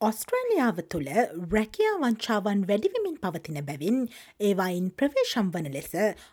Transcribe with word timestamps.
ඔස්ට්‍රේලියාව 0.00 0.80
තුළ 0.92 1.06
රැකියා 1.52 1.92
වංචාවන් 2.00 2.64
වැඩිවිමින් 2.68 3.14
පවතින 3.22 3.60
බැවින් 3.68 4.02
ඒවායින් 4.40 4.90
ප්‍රවේශම් 4.92 5.48
වන 5.54 5.68
ලෙස 5.72 5.88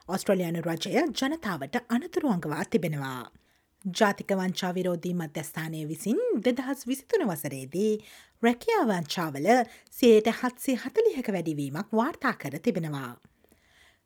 ඔස්ට්‍රලයානු 0.08 0.64
රජය 0.66 0.92
ජනතාවට 1.22 1.80
අනතුරුවංගවා 1.90 2.66
තිබෙනවා. 2.66 3.32
ජාතික 3.86 4.34
වංචා 4.34 4.74
විරෝධී 4.76 5.14
මධ්‍යස්ථානය 5.14 5.88
විසින් 5.88 6.20
දෙදහස් 6.42 6.84
විසිතුන 6.88 7.24
වසරේදී 7.30 7.94
රැකියා 8.44 8.84
වංචාවල 8.86 9.48
සේට 9.92 10.28
හත්සේ 10.34 10.76
හතලිහක 10.78 11.30
වැඩිවීමක් 11.30 11.96
වාර්තා 12.00 12.34
කර 12.36 12.60
තිබෙනවා. 12.60 13.12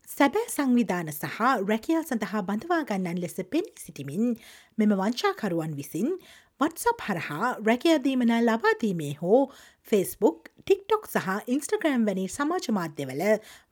සැබෑ 0.08 0.48
සංවිධාන 0.48 1.08
සහ 1.10 1.40
රැකියා 1.70 2.02
සඳහා 2.02 2.40
බඳවාගන්නන් 2.42 3.18
ලෙස 3.22 3.34
පෙනී 3.52 3.82
සිටිමින් 3.82 4.30
මෙම 4.78 4.92
වංචාකරුවන් 5.00 5.74
විසින් 5.80 6.08
වත්සප් 6.60 7.02
හරහා 7.06 7.50
රැකයදීමන 7.66 8.32
ලබාදීමේ 8.38 9.10
හෝ 9.18 9.40
ෆස්බුක් 9.88 10.48
ටික්ටොක් 10.60 11.04
සහ 11.06 11.28
ඉන්ස්ටග්‍රම් 11.54 12.06
වැනි 12.08 12.24
සමාජ 12.28 12.68
මාධ්‍යවල 12.78 13.22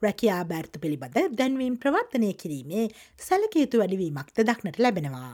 රැකයා 0.02 0.42
බෑර්ථ 0.50 0.76
පිළිබඳ 0.82 1.16
දැන්වීම් 1.38 1.80
ප්‍රවර්තනය 1.82 2.30
කිරීමේ 2.42 2.84
සැලකයුතු 3.20 3.82
වැඩවීමක්ද 3.82 4.42
දක්නට 4.42 4.78
ලැබෙනවා. 4.78 5.32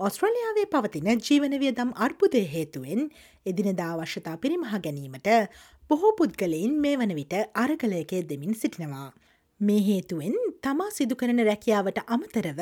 ඔස්ට්‍රලියාවේ 0.00 0.66
පවතින 0.66 1.10
ජීවනවියදම් 1.22 1.96
අර්බුදය 2.06 2.44
හේතුවෙන් 2.52 3.02
එදිනදා 3.46 3.90
අවශ්‍යතා 3.96 4.36
පිරිමහ 4.36 4.76
ගැනීමට 4.78 5.32
බොහෝ 5.90 6.14
පුද්ගලයින් 6.20 6.78
මේ 6.84 6.94
වන 6.98 7.18
විට 7.18 7.34
අරගලයකේ 7.64 8.22
දෙමින් 8.28 8.54
සිටිනවා. 8.56 9.10
මේ 9.60 9.80
හේතුවෙන් 9.80 10.36
තමා 10.62 10.90
සිදුකරන 10.90 11.40
රැකියාවට 11.46 11.98
අමතරව 12.06 12.60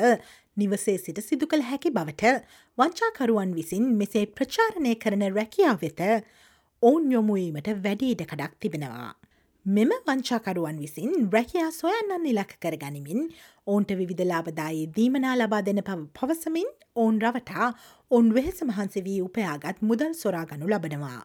නිවසේ 0.57 0.97
සිට 0.97 1.19
සිදු 1.23 1.47
කළ 1.47 1.63
හැකි 1.67 1.91
බවට 1.91 2.31
වංචාකරුවන් 2.77 3.53
විසින් 3.55 3.85
මෙසේ 4.01 4.25
ප්‍රචාරණය 4.37 4.93
කරන 4.95 5.23
රැකියාව 5.37 5.79
වෙත 5.81 6.01
ඔවුන් 6.83 7.07
යොමුවීමට 7.11 7.69
වැඩීඩකඩක් 7.85 8.59
තිබෙනවා. 8.59 9.09
මෙම 9.65 9.91
වංචාකරුවන් 10.07 10.83
විසින් 10.83 11.15
රැකයා 11.31 11.71
සොයන්නන් 11.71 12.29
ඉලක් 12.33 12.53
කර 12.59 12.75
ගනිමින් 12.83 13.25
ඔවුන්ට 13.67 13.95
විවිධලාබදායේ 13.99 14.91
දීමනා 14.95 15.35
ලබා 15.35 15.63
දෙන 15.63 15.83
පව 15.83 16.05
පවසමින් 16.19 16.69
ඔවුන් 16.95 17.17
රවටා 17.21 17.73
ඔවන් 18.11 18.33
වෙහෙස 18.33 18.63
මහන්සේ 18.63 19.03
වී 19.03 19.19
උපයාගත් 19.21 19.83
මුදල් 19.83 20.13
සොරාගනු 20.21 20.67
ලබනවා. 20.67 21.21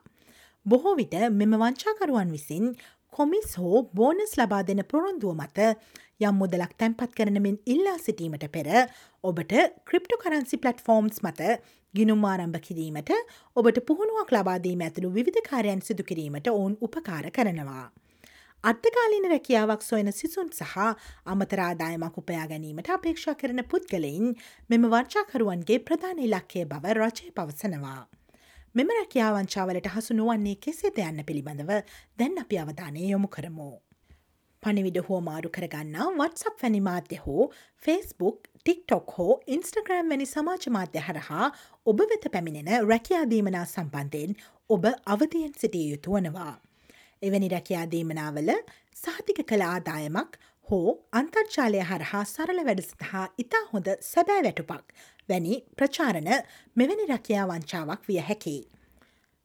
බොහෝ 0.67 0.95
විට 0.97 1.15
මෙම 1.33 1.63
වංචාකරුවන් 1.63 2.31
විසින් 2.33 2.75
කොමිස් 3.15 3.51
හෝ 3.57 3.83
බෝනස් 3.95 4.33
ලබා 4.39 4.63
දෙන 4.63 4.83
පොරොන්දුව 4.91 5.35
මත 5.37 5.59
යම් 6.21 6.35
මුදලක් 6.35 6.73
තැන්පත් 6.79 7.13
කරනමින් 7.13 7.57
ඉල්ලා 7.67 7.99
සිටීමට 7.99 8.47
පෙර 8.51 8.69
ඔබට 9.25 9.53
ක්‍රිප්ටු 9.89 10.17
කරන්සි 10.17 10.59
පලට්ෆෝර්ම්ස් 10.59 11.19
මත 11.25 11.51
ගිනුම් 11.95 12.25
ආරම්භ 12.25 12.61
කිරීමට 12.61 13.13
ඔබට 13.57 13.79
පුහුණුවක් 13.89 14.33
ලබාදීම 14.33 14.83
ඇතුළු 14.87 15.11
විධකාරයන් 15.19 15.83
සිදු 15.83 16.03
කිරීමට 16.05 16.51
ඔවුන් 16.51 16.75
උපකාර 16.81 17.29
කරනවා. 17.31 17.85
අර්ථකාලීන 18.65 19.31
රැකියාවක් 19.31 19.83
සොයන 19.83 20.13
සිසුන් 20.13 20.51
සහ 20.53 20.75
අමතරාදායමක් 21.27 22.19
උපයා 22.19 22.47
ගැනීමට 22.49 22.91
අපේක්ෂා 22.91 23.37
කරන 23.37 23.63
පුද්ගලයින් 23.71 24.35
මෙම 24.71 24.91
වර්චාකරුවන්ගේ 24.91 25.81
ප්‍රධාන 25.81 26.21
ඉලක්කය 26.21 26.67
බව 26.67 26.95
රජය 26.95 27.33
පවසනවා. 27.33 28.03
මෙම 28.75 28.89
රැකියාවංචාවලට 28.91 29.85
හසු 29.89 30.15
නුවන්නේ 30.19 30.55
කෙසේද 30.57 30.97
යන්න 31.01 31.23
පිළිබඳව 31.27 31.69
දැන් 32.19 32.41
අපි 32.41 32.57
අවධානය 32.59 33.05
යොමු 33.05 33.29
කරමු. 33.29 33.67
පනිවිඩ 34.63 34.99
හෝ 35.09 35.19
මාරු 35.21 35.53
කරගන්න 35.57 36.17
වත්සප් 36.17 36.63
වැනි 36.63 36.81
මාධ්‍ය 36.81 37.19
හෝ 37.19 37.45
ෆස්බුක් 37.83 38.49
ටික්ටොක් 38.57 39.15
හෝ 39.19 39.37
ඉන්ස්ටග්‍රම් 39.49 40.11
වැනි 40.11 40.27
සමාජ 40.27 40.67
මාධ්‍ය 40.77 41.05
හරහා 41.07 41.53
ඔබ 41.87 42.03
වෙත 42.05 42.27
පැමිණෙන 42.33 42.89
රැකයාදීමනා 42.89 43.65
සම්බන්ධයෙන් 43.67 44.35
ඔබ 44.71 44.91
අවධයෙන් 45.09 45.55
සිටිය 45.61 45.87
යුතු 45.93 46.17
වනවා. 46.17 46.55
එවැනි 47.23 47.49
රැකයාදීමනාවල 47.49 48.53
සහතික 48.97 49.41
කළ 49.45 49.67
ආදායමක් 49.69 50.41
හෝ 50.69 50.93
අන්තර්ජාලය 51.13 51.81
හරහා 51.83 52.23
සරල 52.27 52.61
වැඩසටහා 52.69 53.25
ඉතා 53.39 53.65
හොඳ 53.73 53.89
සැබෑ 54.07 54.45
වැටුපක් 54.47 54.95
වැනි 55.29 55.59
ප්‍රචාරණ 55.77 56.31
මෙවැනි 56.77 57.09
රැකයා 57.11 57.45
වංචාවක් 57.51 58.09
විය 58.09 58.21
හැකි. 58.29 58.57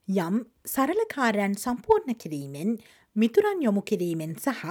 යම් 0.08 0.40
සරලකාරයන් 0.66 1.58
සම්පූර්ණ 1.64 2.18
කිරීමෙන් 2.24 2.72
මිතුරන් 3.16 3.62
යොමු 3.62 3.82
කිරීමෙන් 3.82 4.34
සහ 4.36 4.64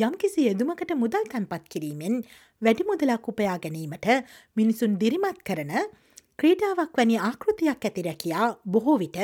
යම්කිසි 0.00 0.48
යෙදුමකට 0.48 0.96
මුදල් 0.96 1.28
තැන්පත් 1.32 1.68
කිරීමෙන් 1.68 2.24
වැඩි 2.62 2.90
මුදලක් 2.90 3.28
උපයා 3.28 3.58
ගැනීමට 3.58 4.08
මිනිසුන් 4.56 4.98
දිරිමත් 5.00 5.40
කරන 5.42 5.72
ක්‍රීඩාවක් 6.38 6.98
වැනි 6.98 7.22
ආකෘතියක් 7.24 7.86
ඇති 7.86 8.06
රැකයා 8.08 8.48
බොහෝ 8.68 8.98
විට 8.98 9.18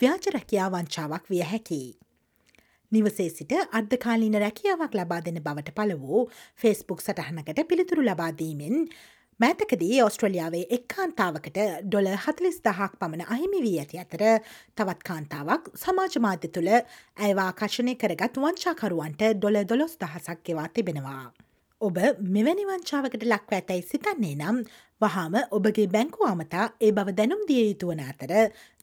ව්‍යාජ 0.00 0.34
රැකයා 0.34 0.72
වංචාවක් 0.72 1.32
විය 1.32 1.46
හැකියි. 1.52 1.94
නිවසේ 2.92 3.28
සිට 3.30 3.52
අර්ධකාලීන 3.72 4.38
රැකියාවක් 4.38 4.94
ලබා 4.94 5.20
දෙන 5.22 5.42
බවට 5.42 5.74
පල 5.74 5.92
වූ 5.98 6.22
ෆෙස්බුක් 6.56 7.00
සටහනකට 7.00 7.62
පිළිතුරු 7.68 8.02
ලබාදීමෙන් 8.04 8.76
මෑතකදී 9.40 9.96
ඔස්ට්‍රලියාවේ 10.02 10.66
එක් 10.70 10.84
කාන්තාවකට 10.90 11.58
ඩොල 11.84 12.06
හතලිස් 12.18 12.60
දහක් 12.64 13.00
පමණ 13.00 13.24
අහිමි 13.28 13.58
වී 13.64 13.78
ඇති 13.80 13.98
අතර 14.02 14.22
තවත් 14.76 15.02
කාන්තාවක් 15.08 15.66
සමාජ 15.76 16.14
මාධ්‍ය 16.26 16.50
තුළ 16.50 16.70
ඇවා 16.72 17.50
කශනය 17.58 17.96
කරගත් 17.96 18.38
වංචාකරුවන්ට 18.44 19.24
ඩොල 19.34 19.58
දොළොස් 19.64 19.98
දහසක් 19.98 20.40
ගෙවා 20.46 20.68
තිබෙනවා. 20.70 21.24
ඔබ 21.80 21.98
මෙවැනි 22.30 22.64
වංචාවකට 22.64 23.24
ලක්ව 23.24 23.56
ඇතැයි 23.56 23.84
සිතන්නේ 23.84 24.36
නම් 24.36 24.62
වහාම 25.00 25.36
ඔබගේ 25.50 25.86
බැංකු 25.88 26.24
අමතා 26.26 26.70
ඒ 26.80 26.92
බව 26.92 27.14
දැනුම් 27.14 27.42
දිය 27.48 27.64
යුතුවන 27.64 28.00
අතර 28.04 28.32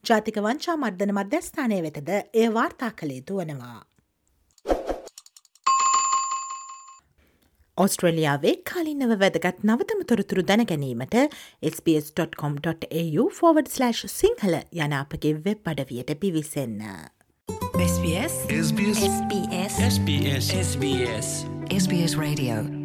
ජාතික 0.04 0.38
වංචා 0.40 0.76
මර්ධන 0.76 1.16
මධ්‍යස්ථානය 1.16 1.80
වෙතද 1.82 2.12
ඒ 2.12 2.46
වාර්තා 2.50 2.92
කළ 2.92 3.16
යුතු 3.18 3.42
ඔස්ට්‍රලියාවේ 7.76 8.54
කාලින්නව 8.72 9.14
වැදගත් 9.20 9.64
නවතම 9.64 10.04
තොරතුරු 10.08 10.42
දැනගැනීමට 10.42 11.16
SBS.com.au 11.72 13.26
ෆෝවඩ්/ 13.40 13.68
සිංහල 14.12 14.56
යනාපගේ 14.76 15.34
වෙබ් 15.44 15.68
අඩවියට 15.68 16.14
පිවිසන්න. 16.20 16.80
SBS. 17.88 18.38
SBS. 18.60 19.02
SBS. 19.90 20.48
SBS. 20.60 21.28
SBS 21.74 22.18
Radio 22.18 22.83